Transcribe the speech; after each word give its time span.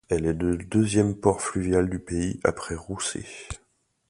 Elle 0.09 0.25
est 0.25 0.33
le 0.33 0.57
deuxième 0.57 1.15
port 1.15 1.43
fluvial 1.43 1.87
du 1.87 1.99
pays 1.99 2.39
après 2.43 2.73
Roussé. 2.73 3.23